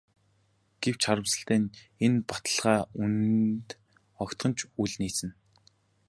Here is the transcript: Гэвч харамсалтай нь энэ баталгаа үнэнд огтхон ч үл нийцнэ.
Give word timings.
Гэвч 0.81 1.01
харамсалтай 1.07 1.59
нь 1.61 1.73
энэ 2.05 2.21
баталгаа 2.29 2.81
үнэнд 3.01 3.69
огтхон 4.23 4.51
ч 4.57 4.59
үл 4.81 4.93
нийцнэ. 5.01 5.29